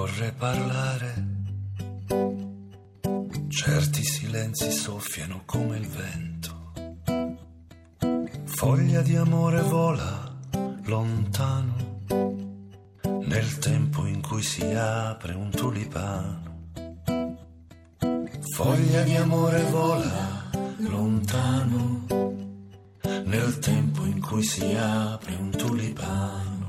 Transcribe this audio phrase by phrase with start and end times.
[0.00, 1.26] occorre parlare.
[3.48, 6.72] Certi silenzi soffiano come il vento.
[8.44, 10.38] Foglia di amore vola
[10.84, 11.98] lontano
[13.02, 16.68] nel tempo in cui si apre un tulipano.
[18.54, 22.06] Foglia di amore vola lontano
[23.24, 26.59] nel tempo in cui si apre un tulipano.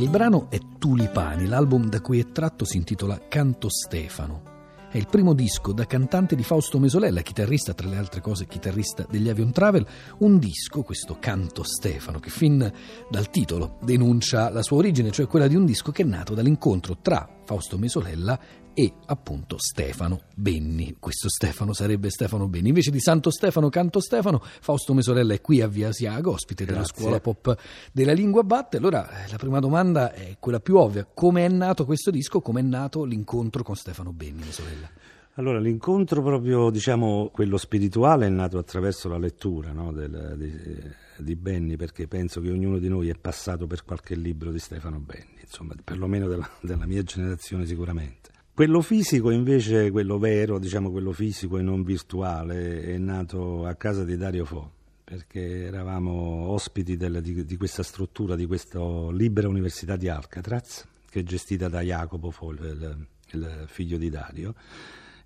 [0.00, 4.42] Il brano è Tulipani, l'album da cui è tratto si intitola Canto Stefano.
[4.88, 9.04] È il primo disco da cantante di Fausto Mesolella, chitarrista, tra le altre cose chitarrista
[9.10, 9.84] degli Avion Travel,
[10.18, 12.72] un disco, questo Canto Stefano, che fin
[13.10, 16.98] dal titolo denuncia la sua origine, cioè quella di un disco che è nato dall'incontro
[17.02, 18.38] tra Fausto Mesolella
[18.74, 20.96] e appunto Stefano Benni.
[21.00, 22.68] Questo Stefano sarebbe Stefano Benni.
[22.68, 26.82] Invece di Santo Stefano, Canto Stefano, Fausto Mesolella è qui a Via Asiago, ospite Grazie.
[26.82, 27.58] della scuola pop
[27.90, 28.76] della lingua batte.
[28.76, 31.08] Allora, eh, la prima domanda è quella più ovvia.
[31.10, 32.42] Come è nato questo disco?
[32.42, 34.90] Come è nato l'incontro con Stefano Benni, Mesolella?
[35.38, 41.36] Allora, l'incontro proprio, diciamo, quello spirituale è nato attraverso la lettura no, del, di, di,
[41.36, 45.38] Benni, perché penso che ognuno di noi è passato per qualche libro di Stefano Benni,
[45.40, 48.30] insomma, perlomeno della, della mia generazione sicuramente.
[48.52, 54.02] Quello fisico invece, quello vero, diciamo quello fisico e non virtuale, è nato a casa
[54.02, 54.68] di Dario Fo,
[55.04, 58.80] perché eravamo ospiti del, di, di, questa struttura, di questa
[59.12, 64.54] libera università di Alcatraz, che è gestita da Jacopo Fo, il, il figlio di Dario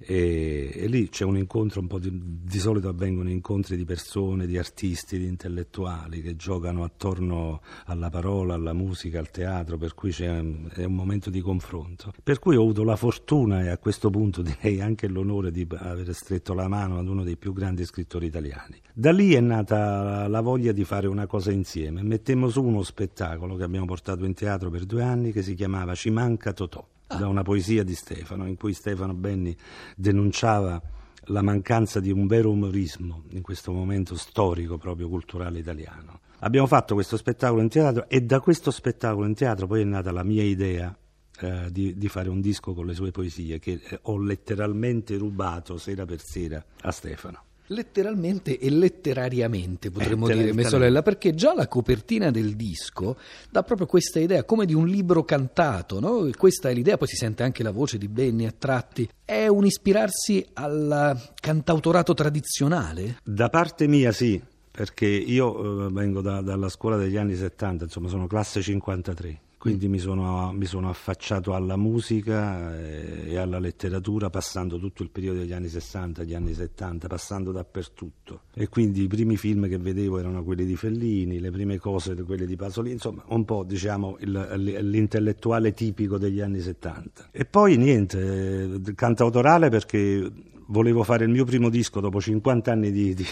[0.04, 4.46] e, e, lì c'è un incontro un po' di, di, solito avvengono incontri di persone,
[4.46, 10.10] di artisti, di intellettuali che giocano attorno alla parola, alla musica, al teatro, per cui
[10.10, 12.12] c'è è un momento di confronto.
[12.22, 16.14] Per cui ho avuto la fortuna e a questo punto direi anche l'onore di aver
[16.14, 18.80] stretto la mano ad uno dei più grandi scrittori italiani.
[18.92, 22.02] Da lì è nata la voglia di fare una cosa insieme.
[22.02, 25.94] Mettemmo su uno spettacolo che abbiamo portato in teatro per due anni che si chiamava
[25.94, 26.86] Ci manca Totò
[27.18, 29.56] da una poesia di Stefano, in cui Stefano Benni
[29.96, 30.80] denunciava
[31.26, 36.20] la mancanza di un vero umorismo in questo momento storico proprio culturale italiano.
[36.40, 40.10] Abbiamo fatto questo spettacolo in teatro e da questo spettacolo in teatro poi è nata
[40.10, 40.96] la mia idea
[41.40, 45.78] eh, di, di, fare un disco con le sue poesie che eh, ho letteralmente rubato
[45.78, 51.54] sera per sera a Stefano letteralmente e letterariamente potremmo eh, dire, mia sorella, perché già
[51.54, 53.16] la copertina del disco
[53.50, 56.28] dà proprio questa idea come di un libro cantato, no?
[56.36, 59.64] questa è l'idea, poi si sente anche la voce di Benny a tratti, è un
[59.64, 63.18] ispirarsi al cantautorato tradizionale?
[63.22, 64.40] Da parte mia sì,
[64.70, 69.86] perché io eh, vengo da, dalla scuola degli anni 70, insomma sono classe 53 quindi
[69.86, 75.38] mi sono, mi sono, affacciato alla musica eh, e alla letteratura passando tutto il periodo
[75.38, 78.40] degli anni 60, gli anni 70, passando dappertutto.
[78.54, 82.44] E quindi i primi film che vedevo erano quelli di Fellini, le prime cose quelle
[82.44, 87.28] di Pasolini, insomma un po' diciamo il, l'intellettuale tipico degli anni 70.
[87.30, 90.28] E poi niente, eh, cantautorale perché
[90.68, 93.26] volevo fare il mio primo disco dopo 50 anni di, di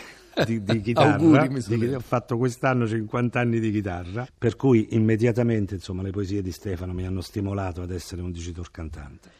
[0.44, 1.14] di, di chitarra.
[1.14, 6.42] Auguri, di, ho fatto quest'anno 50 anni di chitarra, per cui immediatamente insomma, le poesie
[6.42, 9.38] di Stefano mi hanno stimolato ad essere un dicitor cantante.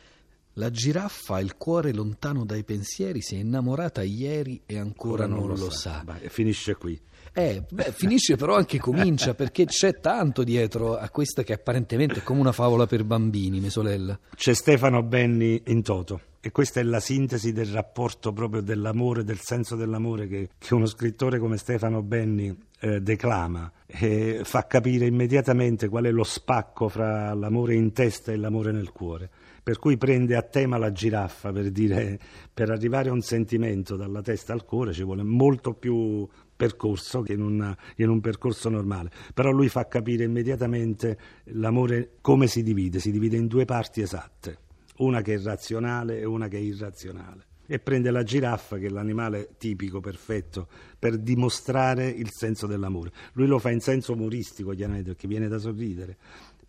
[0.55, 5.39] La giraffa ha il cuore lontano dai pensieri, si è innamorata ieri e ancora, non,
[5.39, 6.03] non, lo, lo sa.
[6.05, 6.05] sa.
[6.05, 7.01] Beh, finisce qui.
[7.33, 12.23] Eh, beh, finisce però anche comincia perché c'è tanto dietro a questa che apparentemente è
[12.25, 14.19] come una favola per bambini, mia sorella.
[14.35, 19.41] C'è Stefano Benni in toto e questa è la sintesi del rapporto proprio dell'amore, del
[19.41, 25.89] senso dell'amore che, che uno scrittore come Stefano Benni eh, declama e fa capire immediatamente
[25.89, 29.29] qual è lo spacco fra l'amore in testa e l'amore nel cuore.
[29.63, 32.19] Per cui prende a tema la giraffa per dire
[32.53, 36.27] per arrivare a un sentimento dalla testa al cuore ci vuole molto più
[36.57, 39.11] percorso che in, una, in, un percorso normale.
[39.35, 44.59] Però lui fa capire immediatamente l'amore come si divide, si divide in due parti esatte,
[45.01, 47.49] una che è razionale e una che è irrazionale.
[47.67, 50.67] E prende la giraffa, che è l'animale tipico, perfetto,
[50.99, 53.13] per dimostrare il senso dell'amore.
[53.35, 56.17] Lui lo fa in senso umoristico, chiaramente, perché viene da sorridere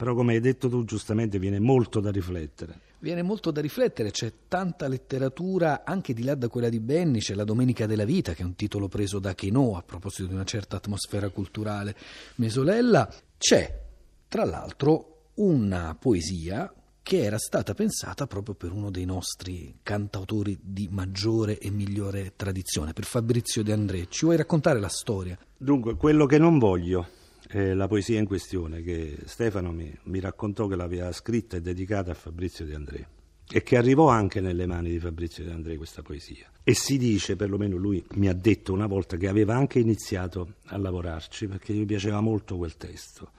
[0.02, 2.80] però come hai detto tu giustamente viene molto da riflettere.
[2.98, 7.36] Viene molto da riflettere, c'è tanta letteratura anche di là da quella di Benni, c'è
[7.36, 10.44] La Domenica della Vita che è un titolo preso da Chenò a proposito di una
[10.44, 11.96] certa atmosfera culturale
[12.38, 13.80] mesolella, c'è
[14.28, 20.88] tra l'altro una poesia che era stata pensata proprio per uno dei nostri cantautori di
[20.92, 24.08] maggiore e migliore tradizione, per Fabrizio De André.
[24.08, 25.38] Ci vuoi raccontare la storia?
[25.58, 27.08] Dunque, quello che non voglio
[27.50, 32.12] eh, la poesia in questione che Stefano mi, mi, raccontò che l'aveva scritta e dedicata
[32.12, 33.08] a Fabrizio De André
[33.54, 36.50] e che arrivò anche nelle mani di Fabrizio De André questa poesia.
[36.64, 40.78] E si dice, perlomeno lui mi ha detto una volta, che aveva anche iniziato a
[40.78, 43.32] lavorarci perché gli piaceva molto quel testo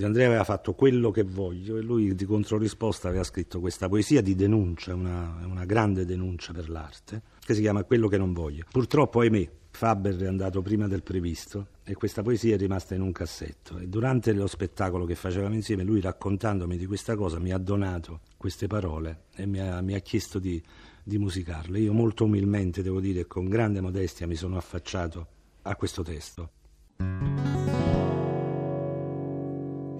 [0.00, 4.22] De Andrea aveva fatto quello che voglio e lui di controrisposta aveva scritto questa poesia
[4.22, 8.64] di denuncia, una, una grande denuncia per l'arte, che si chiama Quello che non voglio.
[8.70, 13.12] Purtroppo, ahimè, Faber è andato prima del previsto e questa poesia è rimasta in un
[13.12, 17.58] cassetto e durante lo spettacolo che facevamo insieme lui raccontandomi di questa cosa mi ha
[17.58, 20.62] donato queste parole e mi ha, mi ha chiesto di,
[21.04, 21.78] di musicarle.
[21.78, 25.26] Io molto umilmente, devo dire, con grande modestia mi sono affacciato
[25.60, 26.52] a questo testo.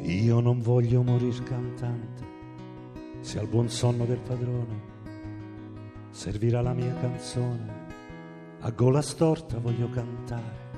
[0.02, 2.24] Io non voglio morir cantante,
[3.20, 4.88] se al buon sonno del padrone
[6.08, 7.88] servirà la mia canzone.
[8.60, 10.70] A gola storta voglio cantare,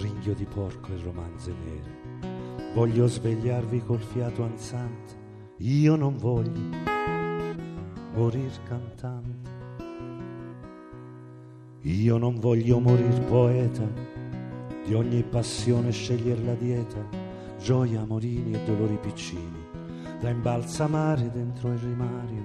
[0.00, 2.74] ringhio di porco e romanze nere.
[2.74, 5.16] Voglio svegliarvi col fiato ansante,
[5.58, 6.76] io non voglio
[8.12, 9.54] morir cantante.
[11.80, 13.88] Io non voglio morir poeta,
[14.84, 17.25] di ogni passione sceglier la dieta
[17.58, 19.64] gioia, amorini e dolori piccini,
[20.20, 22.44] da imbalsamare dentro il rimario,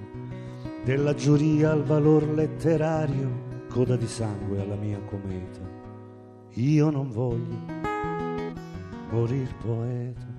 [0.84, 5.60] della giuria al valor letterario, coda di sangue alla mia cometa.
[6.54, 7.56] Io non voglio
[9.10, 10.30] morir poeta.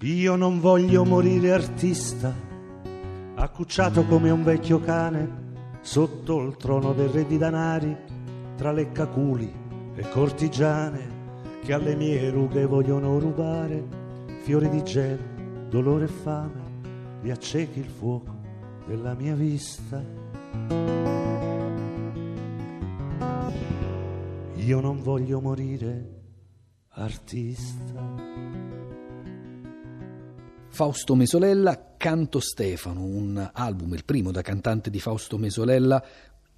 [0.00, 2.34] Io non voglio morire artista,
[3.34, 5.42] accucciato come un vecchio cane
[5.80, 7.96] sotto il trono del re di danari,
[8.56, 9.52] tra leccaculi
[9.94, 11.13] e cortigiane
[11.64, 13.82] che alle mie rughe vogliono rubare
[14.42, 15.18] fiori di gel,
[15.70, 16.60] dolore e fame,
[17.22, 18.36] riaccechi il fuoco
[18.86, 20.04] della mia vista.
[24.56, 26.10] Io non voglio morire
[26.90, 28.12] artista.
[30.68, 36.04] Fausto Mesolella, Canto Stefano, un album, il primo da cantante di Fausto Mesolella,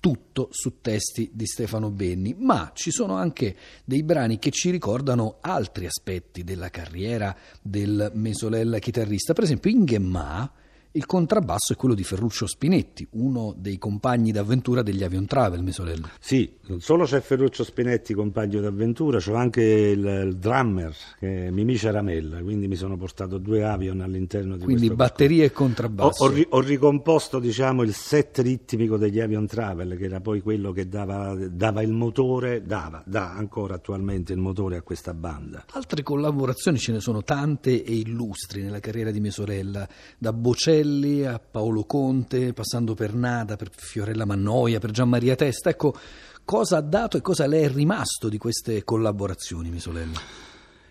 [0.06, 5.38] tutto su testi di Stefano Benni, ma ci sono anche dei brani che ci ricordano
[5.40, 9.32] altri aspetti della carriera del Mesolella chitarrista.
[9.32, 10.48] Per esempio, in Gemma
[10.96, 16.08] il contrabbasso è quello di Ferruccio Spinetti, uno dei compagni d'avventura degli Avion Travel, Mesolella.
[16.18, 21.50] Sì, non solo c'è Ferruccio Spinetti, compagno d'avventura, c'è anche il, il, drummer, che è
[21.50, 26.24] Mimì Ceramella, quindi mi sono portato due Avion all'interno di quindi questo batteria e contrabbasso.
[26.24, 30.72] Ho, ho, ho ricomposto diciamo, il set ritmico degli Avion Travel, che era poi quello
[30.72, 35.66] che dava, dava il motore, dava, dà ancora attualmente il motore a questa banda.
[35.72, 41.24] Altre collaborazioni ce ne sono tante e illustri nella carriera di Mesolella, da Bocelli Torelli
[41.24, 45.68] a Paolo Conte, passando per Nada, per Fiorella Mannoia, per Gianmaria Testa.
[45.68, 45.92] Ecco,
[46.44, 50.20] cosa ha dato e cosa le è rimasto di queste collaborazioni, Misolella?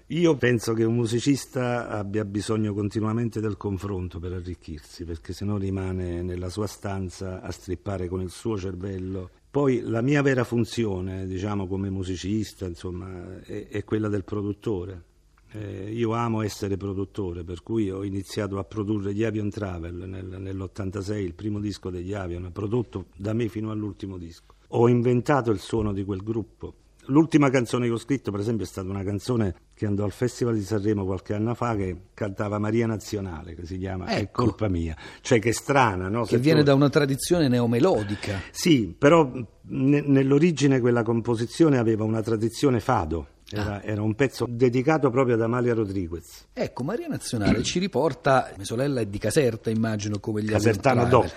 [0.07, 5.57] Io penso che un musicista abbia bisogno continuamente del confronto per arricchirsi, perché se no
[5.57, 9.29] rimane nella sua stanza a strippare con il suo cervello.
[9.49, 15.13] Poi la mia vera funzione, diciamo come musicista, insomma, è, è quella del produttore
[15.55, 20.25] eh, io amo essere produttore, per cui ho iniziato a produrre gli Avion Travel nel,
[20.25, 24.55] nell'86, il primo disco degli Avion, prodotto da me fino all'ultimo disco.
[24.69, 26.73] Ho inventato il suono di quel gruppo.
[27.09, 30.55] L'ultima canzone che ho scritto, per esempio, è stata una canzone che andò al Festival
[30.55, 34.21] di Sanremo qualche anno fa che cantava Maria Nazionale, che si chiama ecco.
[34.21, 34.97] È colpa mia.
[35.21, 36.25] Cioè che è strana, no?
[36.25, 36.65] Che viene tu...
[36.65, 38.41] da una tradizione neomelodica.
[38.49, 39.31] Sì, però
[39.61, 43.81] ne, nell'origine quella composizione aveva una tradizione fado era, ah.
[43.83, 46.47] era, un pezzo dedicato proprio ad Amalia Rodriguez.
[46.51, 51.31] Ecco, Maria Nazionale ci riporta, mia sorella è di Caserta, immagino, come gli Casertano Doc.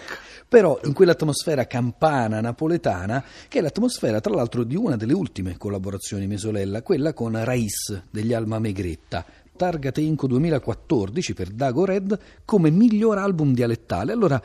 [0.49, 6.27] Però in quell'atmosfera campana napoletana, che è l'atmosfera tra l'altro di una delle ultime collaborazioni
[6.27, 9.25] Mesolella, quella con Rais degli Alma Megretta.
[9.55, 14.13] Targate Inco 2014 per Dago Red come miglior album dialettale.
[14.13, 14.41] Allora,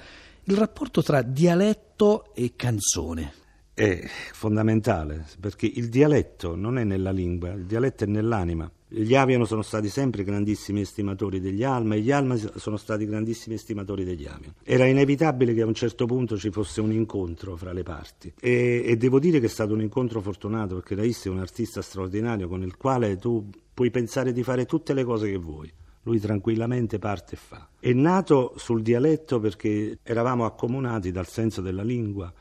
[0.46, 3.42] il rapporto tra dialetto e canzone
[3.74, 8.70] è fondamentale perché il dialetto non è nella lingua, il dialetto è nell'anima.
[8.88, 13.56] Gli Aviano sono stati sempre grandissimi estimatori degli Alma e gli Alma sono stati grandissimi
[13.56, 14.54] estimatori degli Aviano.
[14.64, 18.84] Era inevitabile che a un certo punto ci fosse un incontro fra le parti e,
[18.86, 22.48] e devo dire che è stato un incontro fortunato perché Raiss è un artista straordinario
[22.48, 25.72] con il quale tu puoi pensare di fare tutte le cose che vuoi.
[26.04, 27.70] Lui tranquillamente parte e fa.
[27.80, 32.32] È nato sul dialetto perché eravamo accomunati dal senso della lingua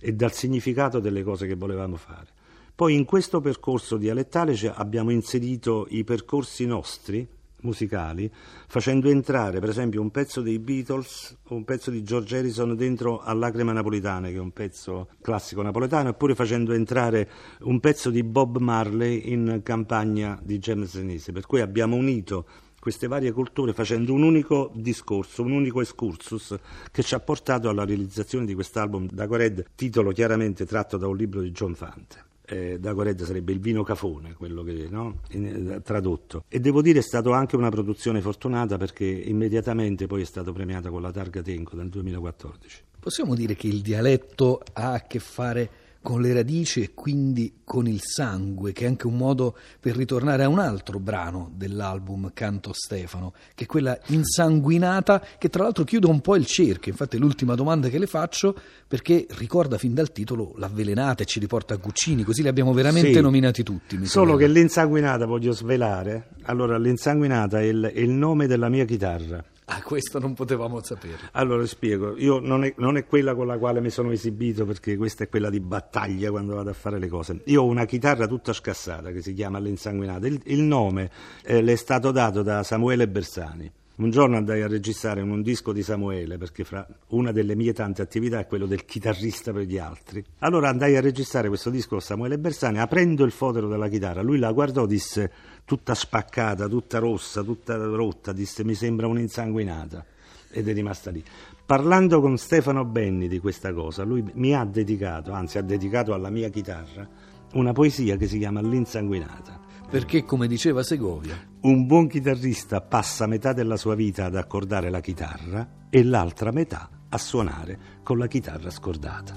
[0.00, 2.28] e dal significato delle cose che volevamo fare.
[2.74, 7.26] Poi in questo percorso dialettale abbiamo inserito i percorsi nostri
[7.62, 8.30] musicali,
[8.68, 13.20] facendo entrare per esempio un pezzo dei Beatles o un pezzo di George Harrison dentro
[13.20, 17.28] a Lacrime Napolitane, che è un pezzo classico napoletano, oppure facendo entrare
[17.60, 22.46] un pezzo di Bob Marley in campagna di James Denise, per cui abbiamo unito
[22.86, 26.56] queste varie culture facendo un unico discorso, un unico excursus
[26.92, 31.16] che ci ha portato alla realizzazione di quest'album da Cored, titolo chiaramente tratto da un
[31.16, 32.22] libro di John Fante.
[32.44, 35.18] eh, da Coredda sarebbe il vino cafone, quello che no?
[35.30, 36.44] In, eh, tradotto.
[36.46, 40.88] E devo dire è stata anche una produzione fortunata perché immediatamente poi è stato premiata
[40.88, 42.82] con la Targa Tenco nel 2014.
[43.00, 45.68] Possiamo dire che il dialetto ha a che fare
[46.02, 50.44] con le radici e quindi con il sangue, che è anche un modo per ritornare
[50.44, 56.06] a un altro brano dell'album Canto Stefano, che è quella insanguinata, che tra l'altro chiude
[56.06, 56.92] un po' il cerchio.
[56.92, 61.40] Infatti è l'ultima domanda che le faccio, perché ricorda fin dal titolo l'avvelenata e ci
[61.40, 64.06] riporta a Guccini, così li abbiamo veramente sì, nominati tutti.
[64.06, 66.28] Solo che l'insanguinata voglio svelare.
[66.42, 69.44] Allora, l'insanguinata è il, è il nome della mia chitarra.
[69.68, 71.28] Ah, questo non potevamo saperlo.
[71.32, 74.96] Allora spiego, io non è, non è, quella con la quale mi sono esibito perché
[74.96, 77.40] questa è quella di battaglia quando vado a fare le cose.
[77.46, 80.28] Io ho una chitarra tutta scassata che si chiama L'Insanguinata.
[80.28, 81.10] Il, il nome
[81.42, 83.72] eh, le è stato dato da Samuele Bersani.
[83.96, 88.02] Un giorno andai a registrare un disco di Samuele, perché fra una delle mie tante
[88.02, 90.22] attività è quello del chitarrista per gli altri.
[90.40, 94.20] Allora andai a registrare questo disco con Samuele Bersani, aprendo il fotero della chitarra.
[94.20, 95.32] Lui la guardò, disse
[95.66, 100.06] tutta spaccata, tutta rossa, tutta rotta, disse mi sembra un'insanguinata
[100.48, 101.22] ed è rimasta lì.
[101.66, 106.30] Parlando con Stefano Benni di questa cosa, lui mi ha dedicato, anzi ha dedicato alla
[106.30, 107.06] mia chitarra,
[107.54, 109.64] una poesia che si chiama L'insanguinata.
[109.90, 115.00] Perché, come diceva Segovia, un buon chitarrista passa metà della sua vita ad accordare la
[115.00, 119.34] chitarra e l'altra metà a suonare con la chitarra scordata.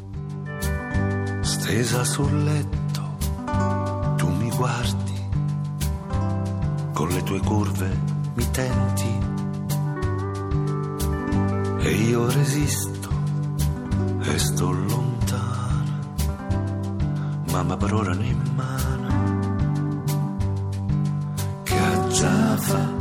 [1.41, 3.17] Stesa sul letto,
[4.17, 5.08] tu mi guardi
[6.99, 7.97] con le tue curve
[8.33, 9.19] mi tenti.
[11.79, 13.09] E io resisto
[14.19, 15.99] e sto lontano,
[17.51, 19.07] mamma per ora in mano,
[21.63, 22.93] che a Jaffa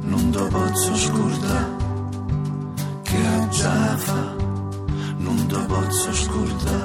[0.00, 1.76] non do posso scordare,
[3.02, 4.34] che a Jaffa
[5.18, 6.79] non do posso scordare.